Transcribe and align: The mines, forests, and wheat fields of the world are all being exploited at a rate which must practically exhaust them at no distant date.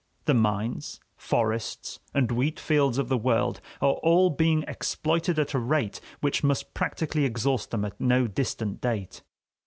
The 0.25 0.33
mines, 0.33 0.99
forests, 1.15 1.99
and 2.11 2.31
wheat 2.31 2.59
fields 2.59 2.97
of 2.97 3.07
the 3.07 3.19
world 3.19 3.61
are 3.81 3.93
all 4.01 4.31
being 4.31 4.63
exploited 4.63 5.37
at 5.37 5.53
a 5.53 5.59
rate 5.59 6.01
which 6.21 6.43
must 6.43 6.73
practically 6.73 7.23
exhaust 7.23 7.69
them 7.69 7.85
at 7.85 8.01
no 8.01 8.25
distant 8.25 8.81
date. 8.81 9.21